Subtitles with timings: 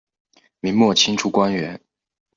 [0.61, 1.79] 明末清初官员。